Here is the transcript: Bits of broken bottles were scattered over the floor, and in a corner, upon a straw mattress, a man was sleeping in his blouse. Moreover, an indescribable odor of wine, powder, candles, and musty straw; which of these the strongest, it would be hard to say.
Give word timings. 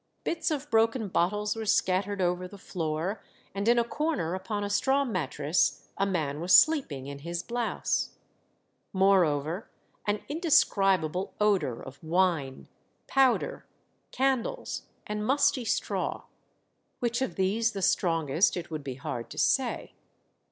Bits 0.23 0.49
of 0.49 0.67
broken 0.71 1.09
bottles 1.09 1.55
were 1.55 1.67
scattered 1.67 2.23
over 2.23 2.47
the 2.47 2.57
floor, 2.57 3.21
and 3.53 3.67
in 3.67 3.77
a 3.77 3.83
corner, 3.83 4.33
upon 4.33 4.63
a 4.63 4.69
straw 4.71 5.05
mattress, 5.05 5.89
a 5.95 6.07
man 6.07 6.41
was 6.41 6.57
sleeping 6.57 7.05
in 7.05 7.19
his 7.19 7.43
blouse. 7.43 8.15
Moreover, 8.93 9.69
an 10.07 10.23
indescribable 10.27 11.35
odor 11.39 11.79
of 11.83 12.03
wine, 12.03 12.67
powder, 13.05 13.67
candles, 14.09 14.87
and 15.05 15.23
musty 15.23 15.63
straw; 15.65 16.23
which 16.97 17.21
of 17.21 17.35
these 17.35 17.73
the 17.73 17.83
strongest, 17.83 18.57
it 18.57 18.71
would 18.71 18.83
be 18.83 18.95
hard 18.95 19.29
to 19.29 19.37
say. 19.37 19.93